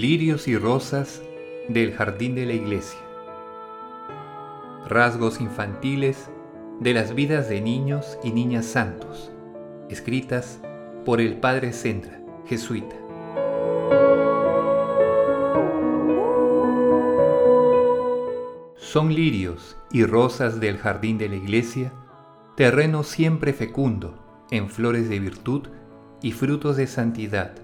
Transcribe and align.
Lirios 0.00 0.46
y 0.46 0.56
rosas 0.56 1.22
del 1.68 1.92
jardín 1.92 2.36
de 2.36 2.46
la 2.46 2.52
iglesia. 2.52 3.00
Rasgos 4.86 5.40
infantiles 5.40 6.30
de 6.78 6.94
las 6.94 7.16
vidas 7.16 7.48
de 7.48 7.60
niños 7.60 8.16
y 8.22 8.30
niñas 8.30 8.64
santos, 8.64 9.32
escritas 9.90 10.60
por 11.04 11.20
el 11.20 11.38
padre 11.38 11.72
Sendra, 11.72 12.20
jesuita. 12.46 12.94
Son 18.76 19.12
lirios 19.12 19.76
y 19.90 20.04
rosas 20.04 20.60
del 20.60 20.78
jardín 20.78 21.18
de 21.18 21.28
la 21.28 21.34
iglesia, 21.34 21.92
terreno 22.56 23.02
siempre 23.02 23.52
fecundo 23.52 24.46
en 24.52 24.70
flores 24.70 25.08
de 25.08 25.18
virtud 25.18 25.66
y 26.22 26.30
frutos 26.30 26.76
de 26.76 26.86
santidad. 26.86 27.56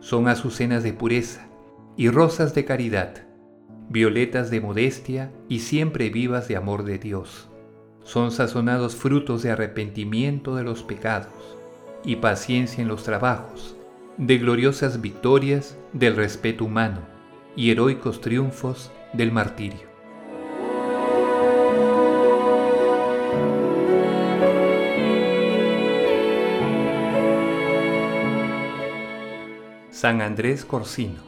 Son 0.00 0.26
azucenas 0.26 0.82
de 0.82 0.94
pureza 0.94 1.46
y 1.96 2.10
rosas 2.10 2.54
de 2.54 2.64
caridad, 2.64 3.26
violetas 3.88 4.50
de 4.50 4.60
modestia 4.60 5.32
y 5.48 5.60
siempre 5.60 6.10
vivas 6.10 6.48
de 6.48 6.56
amor 6.56 6.84
de 6.84 6.98
Dios. 6.98 7.48
Son 8.02 8.30
sazonados 8.30 8.94
frutos 8.94 9.42
de 9.42 9.50
arrepentimiento 9.50 10.54
de 10.56 10.62
los 10.62 10.82
pecados 10.82 11.56
y 12.04 12.16
paciencia 12.16 12.82
en 12.82 12.88
los 12.88 13.02
trabajos, 13.02 13.76
de 14.18 14.38
gloriosas 14.38 15.00
victorias 15.00 15.76
del 15.92 16.16
respeto 16.16 16.64
humano 16.64 17.00
y 17.56 17.70
heroicos 17.70 18.20
triunfos 18.20 18.92
del 19.12 19.32
martirio. 19.32 19.96
San 29.90 30.20
Andrés 30.20 30.64
Corsino. 30.64 31.25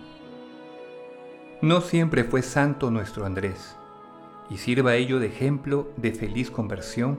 No 1.61 1.81
siempre 1.81 2.23
fue 2.23 2.43
santo 2.43 2.93
nuestro 2.93 3.27
Andrés, 3.27 3.77
y 4.49 4.59
sirva 4.59 4.95
ello 4.95 5.19
de 5.19 5.27
ejemplo 5.27 5.89
de 5.97 6.13
feliz 6.13 6.53
conversión 6.53 7.19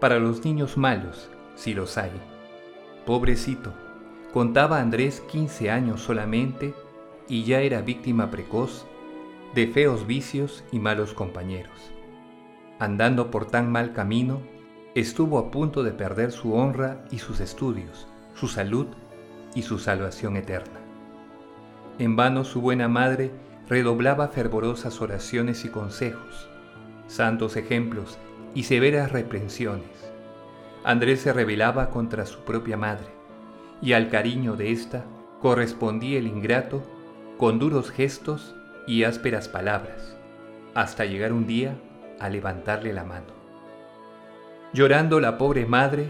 para 0.00 0.20
los 0.20 0.44
niños 0.44 0.76
malos, 0.76 1.28
si 1.56 1.74
los 1.74 1.98
hay. 1.98 2.12
Pobrecito, 3.04 3.72
contaba 4.32 4.78
Andrés 4.78 5.22
15 5.22 5.72
años 5.72 6.02
solamente 6.02 6.72
y 7.28 7.42
ya 7.42 7.62
era 7.62 7.80
víctima 7.80 8.30
precoz 8.30 8.86
de 9.56 9.66
feos 9.66 10.06
vicios 10.06 10.62
y 10.70 10.78
malos 10.78 11.12
compañeros. 11.12 11.90
Andando 12.78 13.32
por 13.32 13.46
tan 13.46 13.72
mal 13.72 13.92
camino, 13.92 14.40
estuvo 14.94 15.36
a 15.36 15.50
punto 15.50 15.82
de 15.82 15.90
perder 15.90 16.30
su 16.30 16.54
honra 16.54 17.04
y 17.10 17.18
sus 17.18 17.40
estudios, 17.40 18.06
su 18.34 18.46
salud 18.46 18.86
y 19.56 19.62
su 19.62 19.80
salvación 19.80 20.36
eterna. 20.36 20.78
En 21.98 22.14
vano 22.14 22.44
su 22.44 22.60
buena 22.60 22.86
madre 22.86 23.32
redoblaba 23.68 24.28
fervorosas 24.28 25.00
oraciones 25.00 25.64
y 25.64 25.68
consejos, 25.68 26.48
santos 27.06 27.56
ejemplos 27.56 28.18
y 28.54 28.64
severas 28.64 29.12
reprensiones. 29.12 30.12
Andrés 30.84 31.20
se 31.20 31.32
rebelaba 31.32 31.90
contra 31.90 32.26
su 32.26 32.40
propia 32.40 32.76
madre, 32.76 33.08
y 33.80 33.92
al 33.92 34.10
cariño 34.10 34.56
de 34.56 34.70
ésta 34.70 35.04
correspondía 35.40 36.18
el 36.18 36.26
ingrato 36.26 36.82
con 37.38 37.58
duros 37.58 37.90
gestos 37.90 38.54
y 38.86 39.04
ásperas 39.04 39.48
palabras, 39.48 40.16
hasta 40.74 41.04
llegar 41.04 41.32
un 41.32 41.46
día 41.46 41.76
a 42.20 42.28
levantarle 42.28 42.92
la 42.92 43.04
mano. 43.04 43.32
Llorando 44.72 45.20
la 45.20 45.38
pobre 45.38 45.66
madre, 45.66 46.08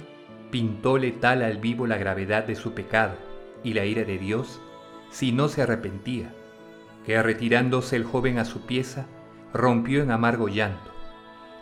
pintóle 0.51 1.13
tal 1.13 1.43
al 1.43 1.59
vivo 1.59 1.87
la 1.87 1.99
gravedad 1.99 2.45
de 2.45 2.55
su 2.55 2.73
pecado 2.75 3.15
y 3.63 3.75
la 3.75 3.85
ira 3.85 4.05
de 4.05 4.19
Dios 4.19 4.61
si 5.11 5.33
no 5.33 5.49
se 5.49 5.63
arrepentía, 5.63 6.35
que 7.05 7.21
retirándose 7.23 7.97
el 7.97 8.05
joven 8.05 8.39
a 8.39 8.45
su 8.45 8.67
pieza, 8.67 9.07
rompió 9.53 10.03
en 10.03 10.11
amargo 10.11 10.49
llanto, 10.49 10.91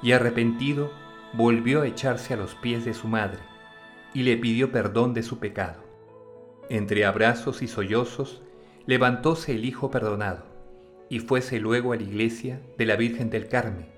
y 0.02 0.12
arrepentido 0.12 0.90
volvió 1.32 1.82
a 1.82 1.86
echarse 1.86 2.34
a 2.34 2.36
los 2.36 2.54
pies 2.54 2.84
de 2.84 2.94
su 2.94 3.08
madre, 3.08 3.40
y 4.14 4.22
le 4.22 4.36
pidió 4.36 4.72
perdón 4.72 5.14
de 5.14 5.22
su 5.22 5.38
pecado. 5.38 5.82
Entre 6.68 7.04
abrazos 7.04 7.62
y 7.62 7.68
sollozos, 7.68 8.42
levantóse 8.86 9.52
el 9.52 9.64
hijo 9.64 9.90
perdonado, 9.90 10.44
y 11.08 11.18
fuese 11.18 11.60
luego 11.60 11.92
a 11.92 11.96
la 11.96 12.02
iglesia 12.02 12.60
de 12.78 12.86
la 12.86 12.96
Virgen 12.96 13.30
del 13.30 13.48
Carmen, 13.48 13.88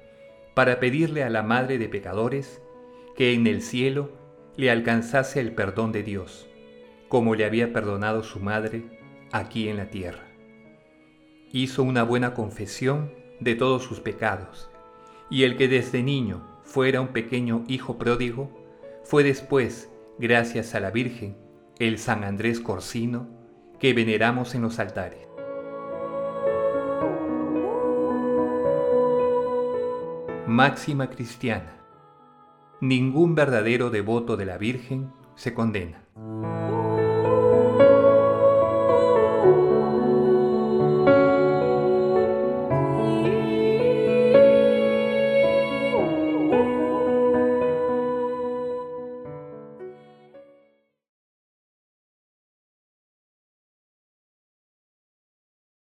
para 0.54 0.80
pedirle 0.80 1.24
a 1.24 1.30
la 1.30 1.42
Madre 1.42 1.78
de 1.78 1.88
Pecadores 1.88 2.62
que 3.16 3.32
en 3.32 3.46
el 3.46 3.62
cielo 3.62 4.10
le 4.56 4.70
alcanzase 4.70 5.40
el 5.40 5.52
perdón 5.52 5.92
de 5.92 6.02
Dios 6.02 6.48
como 7.14 7.36
le 7.36 7.44
había 7.44 7.72
perdonado 7.72 8.24
su 8.24 8.40
madre 8.40 8.82
aquí 9.30 9.68
en 9.68 9.76
la 9.76 9.88
tierra. 9.88 10.33
Hizo 11.56 11.84
una 11.84 12.02
buena 12.02 12.34
confesión 12.34 13.12
de 13.38 13.54
todos 13.54 13.84
sus 13.84 14.00
pecados, 14.00 14.68
y 15.30 15.44
el 15.44 15.56
que 15.56 15.68
desde 15.68 16.02
niño 16.02 16.44
fuera 16.64 17.00
un 17.00 17.12
pequeño 17.12 17.62
hijo 17.68 17.96
pródigo, 17.96 18.50
fue 19.04 19.22
después, 19.22 19.88
gracias 20.18 20.74
a 20.74 20.80
la 20.80 20.90
Virgen, 20.90 21.36
el 21.78 21.98
San 22.00 22.24
Andrés 22.24 22.58
Corsino, 22.58 23.28
que 23.78 23.94
veneramos 23.94 24.56
en 24.56 24.62
los 24.62 24.80
altares. 24.80 25.28
Máxima 30.48 31.08
cristiana. 31.08 31.76
Ningún 32.80 33.36
verdadero 33.36 33.90
devoto 33.90 34.36
de 34.36 34.46
la 34.46 34.58
Virgen 34.58 35.12
se 35.36 35.54
condena. 35.54 36.02